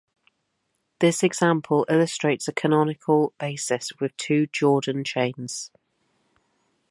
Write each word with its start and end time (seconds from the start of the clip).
This 0.97 1.21
example 1.21 1.85
illustrates 1.87 2.47
a 2.47 2.51
canonical 2.51 3.33
basis 3.39 3.91
with 3.99 4.17
two 4.17 4.47
Jordan 4.47 5.03
chains. 5.03 5.69